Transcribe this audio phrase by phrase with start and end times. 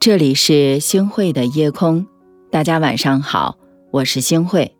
[0.00, 2.06] 这里是星汇的夜空，
[2.50, 3.58] 大家晚上好，
[3.90, 4.74] 我是星汇。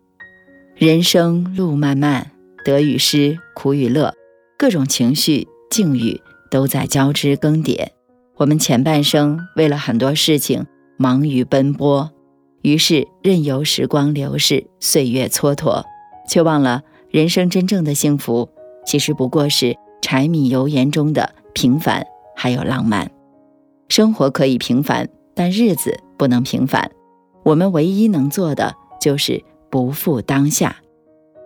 [0.74, 2.30] 人生路漫漫，
[2.64, 4.14] 得与失，苦与乐，
[4.56, 6.18] 各种情绪境遇
[6.50, 7.88] 都在交织更迭。
[8.36, 10.64] 我们前半生为了很多事情
[10.96, 12.10] 忙于奔波，
[12.62, 15.84] 于是任由时光流逝，岁月蹉跎，
[16.30, 18.48] 却忘了人生真正的幸福
[18.86, 23.10] 其实不过是柴米油盐中的平凡，还有浪漫。
[23.90, 26.88] 生活可以平凡，但日子不能平凡。
[27.42, 30.76] 我们唯一能做的就是不负当下。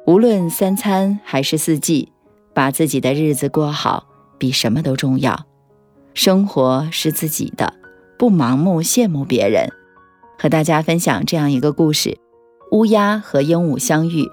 [0.07, 2.13] 无论三餐还是四季，
[2.53, 5.47] 把自己的日子过好，比什么都重要。
[6.13, 7.73] 生活是自己的，
[8.19, 9.67] 不盲目羡慕别人。
[10.39, 12.19] 和大家分享这样一个故事：
[12.73, 14.29] 乌鸦和鹦鹉相遇，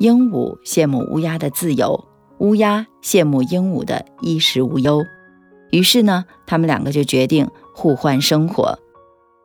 [0.00, 2.04] 鹦鹉羡慕乌鸦的自由，
[2.40, 5.02] 乌鸦羡慕鹦鹉的衣食无忧。
[5.74, 8.78] 于是呢，他们两个就决定互换生活。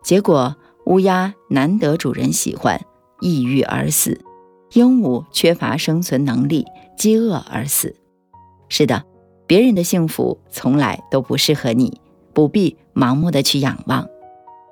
[0.04, 2.80] 结果，乌鸦难得主人喜欢，
[3.20, 4.14] 抑郁而死；
[4.74, 7.96] 鹦鹉缺乏生存能力，饥饿而死。
[8.68, 9.04] 是的，
[9.48, 12.00] 别人的幸福从来都不适合你，
[12.32, 14.08] 不必盲目的去仰望。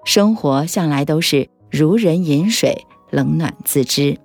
[0.06, 4.20] 生活向来都是如人饮水，冷暖自知。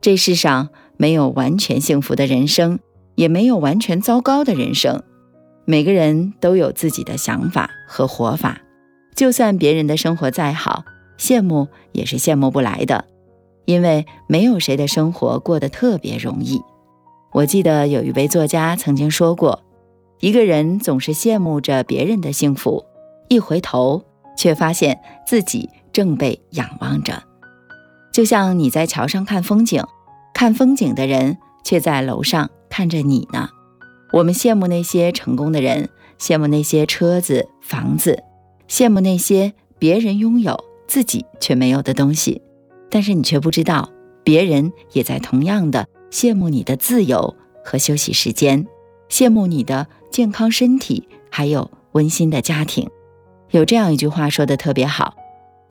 [0.00, 2.78] 这世上没有完全幸福的人生，
[3.16, 5.02] 也没有完全糟糕的人生。
[5.66, 8.60] 每个人都有自己的想法和活法，
[9.14, 10.84] 就算别人的生活再好，
[11.18, 13.06] 羡慕也是羡慕不来的，
[13.64, 16.60] 因为没有谁的生活过得特别容易。
[17.32, 19.62] 我记得有一位作家曾经说过，
[20.20, 22.84] 一个人总是羡慕着别人的幸福，
[23.28, 24.04] 一回头
[24.36, 27.22] 却发现自己正被仰望着，
[28.12, 29.82] 就像你在桥上看风景，
[30.34, 33.48] 看风景的人却在楼上看着你呢。
[34.14, 35.88] 我们羡慕那些成功的人，
[36.20, 38.22] 羡慕那些车子、房子，
[38.68, 42.40] 羡慕那些别人拥有自己却没有的东西。
[42.88, 43.90] 但是你却不知道，
[44.22, 48.68] 别人也在同样的羡慕你的自由和休息时间，
[49.10, 52.88] 羡慕你的健康身体，还有温馨的家庭。
[53.50, 55.16] 有这样一句话说的特别好：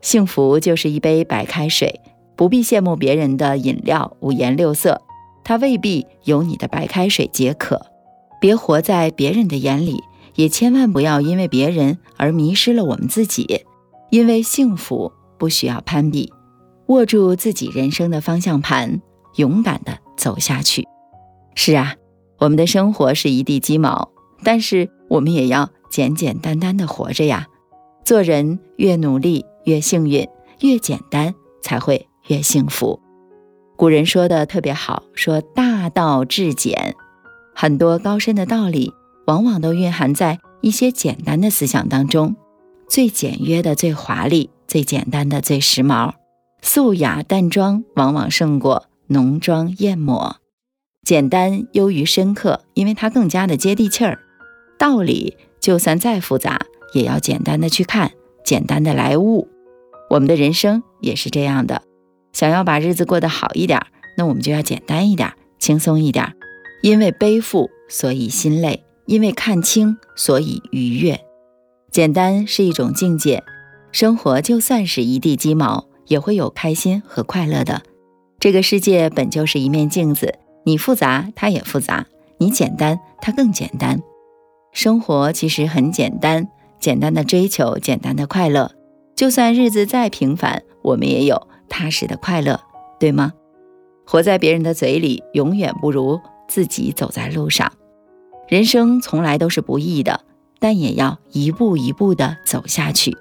[0.01, 2.01] 幸福就是一杯白开水，
[2.35, 5.01] 不必羡慕别人的饮料五颜六色，
[5.45, 7.92] 它未必有你的白开水解渴。
[8.43, 10.03] 别活在别人的眼里，
[10.35, 13.61] 也千万不要因为别人而迷失了我们自己。
[14.09, 16.33] 因为幸福不需要攀比，
[16.87, 19.01] 握住自己人生的方向盘，
[19.37, 20.85] 勇敢的走下去。
[21.55, 21.95] 是啊，
[22.37, 24.11] 我们的生活是一地鸡毛，
[24.43, 27.47] 但是我们也要简简单单的活着呀。
[28.03, 30.27] 做人越努力越幸运，
[30.59, 32.99] 越简单才会越幸福。
[33.77, 36.97] 古人说的特别好，说大道至简。
[37.55, 38.93] 很多高深的道理，
[39.25, 42.35] 往往都蕴含在一些简单的思想当中。
[42.87, 46.13] 最简约的最华丽，最简单的最时髦。
[46.61, 50.37] 素雅淡妆往往胜过浓妆艳抹。
[51.03, 54.19] 简单优于深刻，因为它更加的接地气儿。
[54.77, 56.61] 道理就算再复杂，
[56.93, 58.11] 也要简单的去看，
[58.45, 59.49] 简单的来悟。
[60.09, 61.81] 我们的人生也是这样的。
[62.31, 63.81] 想要把日子过得好一点，
[64.17, 66.33] 那我们就要简单一点，轻松一点。
[66.83, 71.17] 因为背负，所以心累；因为看清，所以愉悦。
[71.89, 73.41] 简单是一种境界，
[73.93, 77.83] 生活就算是一地鸡毛，也会有开心和快乐的。
[78.37, 82.03] 这个世界本就是一面镜子，你复杂，它也复杂；
[82.37, 84.01] 你简单，它更简单。
[84.73, 86.49] 生活其实很简单，
[86.81, 88.69] 简单的追求，简单的快乐。
[89.15, 92.59] 就算日子再平凡，我们也有踏实的快乐，
[92.99, 93.31] 对吗？
[94.05, 96.19] 活在别人的嘴里，永远不如。
[96.47, 97.71] 自己走在路上，
[98.47, 100.21] 人生从来都是不易的，
[100.59, 103.17] 但也要一步一步的走下去。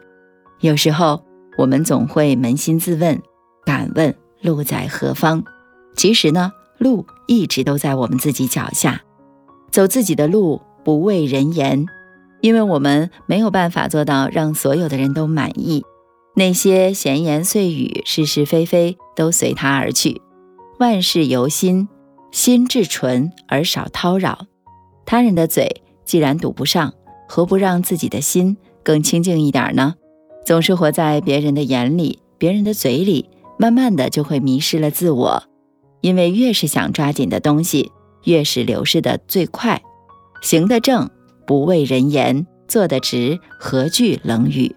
[0.60, 1.24] 有时候
[1.58, 3.20] 我们总会扪心自问，
[3.64, 5.42] 敢问路在何方？
[5.96, 9.02] 其实呢，路一直都在我们自己脚下。
[9.70, 11.86] 走自己的路，不畏人言，
[12.40, 15.84] 因为我们没有办法做到让所有的人都满意。
[16.34, 20.22] 那些闲言碎语、是是非非都随他而去，
[20.78, 21.88] 万事由心。
[22.32, 24.46] 心至纯而少叨扰，
[25.04, 26.94] 他人的嘴既然堵不上，
[27.28, 29.94] 何不让自己的心更清净一点呢？
[30.44, 35.42] 总是活在别人的眼里、别人的嘴里，慢慢的就会迷失了自我。
[36.00, 37.92] 因为越是想抓紧的东西，
[38.24, 39.80] 越是流逝的最快。
[40.40, 41.08] 行得正，
[41.46, 44.74] 不畏人言；做得直，何惧冷语？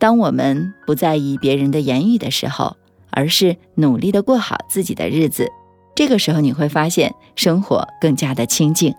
[0.00, 2.76] 当我们不在意别人的言语的时候，
[3.10, 5.48] 而是努力的过好自己的日子。
[5.94, 8.94] 这个时候你会发现生活更加的清静，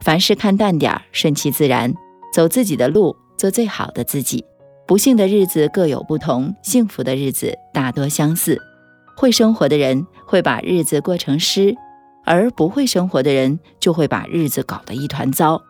[0.00, 1.94] 凡事看淡点儿，顺其自然，
[2.32, 4.44] 走自己的路，做最好的自己，
[4.86, 8.60] 不幸的日子各有不同，幸福的日子大多相似。
[9.14, 11.76] 会生活的人会把日子过成诗，
[12.24, 15.62] 而不会生活的人就会把日子搞得一团糟。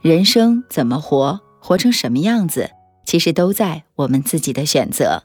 [0.00, 2.70] 人生怎么活，活成什么样子，
[3.04, 5.24] 其实都在我们自己的选择。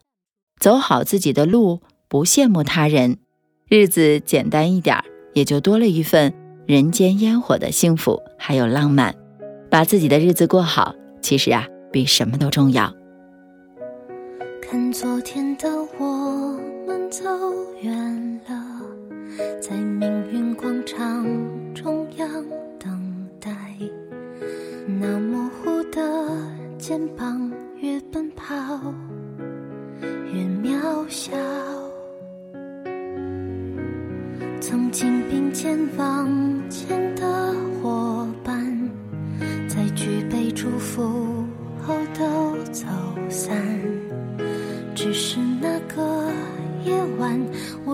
[0.60, 3.19] 走好自己的路，不羡慕他人，
[3.73, 6.33] 日子简单一点儿，也就多了一份
[6.65, 9.15] 人间烟火的幸福，还有浪漫。
[9.69, 12.94] 把自己的日子过好，其实啊，比什么都重要。
[14.62, 17.23] 看昨天的我们走
[17.81, 18.81] 远了，
[19.62, 21.25] 在命运广场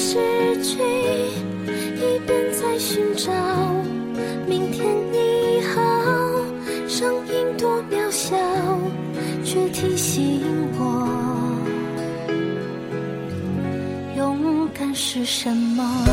[0.00, 0.14] 失
[0.62, 0.78] 去，
[1.66, 3.32] 一边在寻找。
[4.46, 5.82] 明天你好，
[6.86, 8.36] 声音多渺小，
[9.44, 10.40] 却提醒
[10.78, 11.08] 我，
[14.16, 16.06] 勇敢是什么。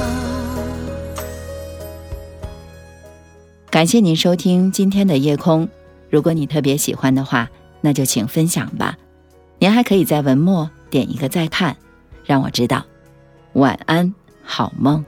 [3.70, 5.70] 感谢您收听今天的夜空。
[6.10, 7.48] 如果你特别喜欢的话，
[7.82, 8.98] 那就请分享吧。
[9.60, 10.68] 您还可以在文末。
[10.90, 11.76] 点一个再看，
[12.24, 12.84] 让我知道。
[13.56, 14.14] 晚安，
[14.44, 15.06] 好梦。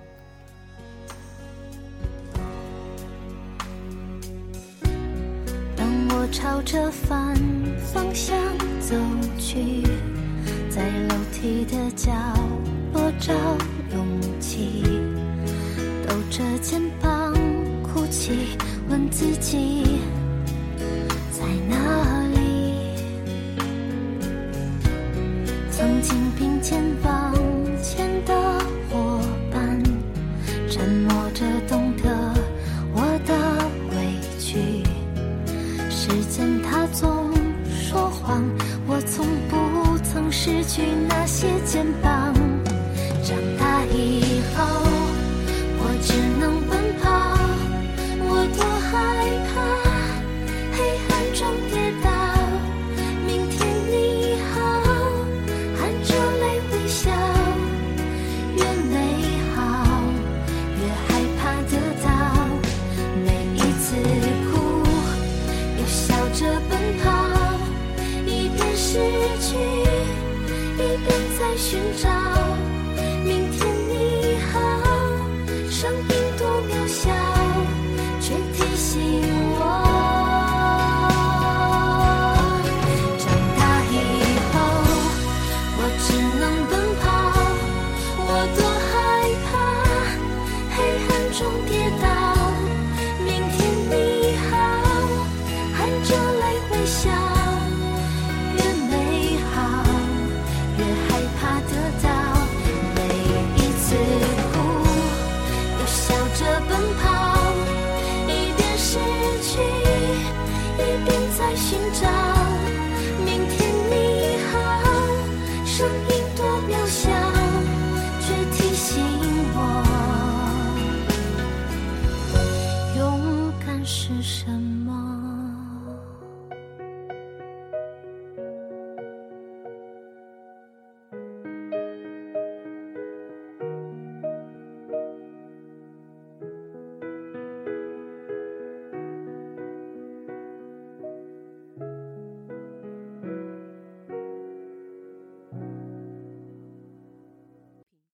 [5.76, 7.36] 当我朝着反
[7.94, 8.38] 方向
[8.80, 8.96] 走
[9.38, 9.84] 去，
[10.70, 12.14] 在楼梯的角
[12.94, 13.34] 落找
[13.92, 14.82] 勇气，
[16.08, 17.34] 抖着肩膀
[17.84, 18.58] 哭泣，
[18.88, 20.00] 问自己
[21.34, 22.38] 在哪里。
[25.70, 26.82] 曾经并肩
[40.40, 42.32] 失去那些肩膀。
[43.24, 43.77] 长大
[76.88, 77.17] 多